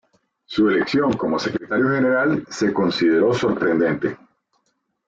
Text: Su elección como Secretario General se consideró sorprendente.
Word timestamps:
Su 0.45 0.67
elección 0.67 1.13
como 1.13 1.37
Secretario 1.37 1.89
General 1.91 2.43
se 2.49 2.73
consideró 2.73 3.35
sorprendente. 3.35 4.17